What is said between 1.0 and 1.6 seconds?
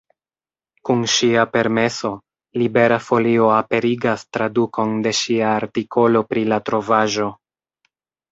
ŝia